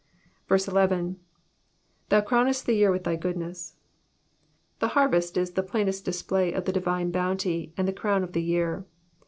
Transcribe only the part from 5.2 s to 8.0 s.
is the plainest display of the divine bounty, and the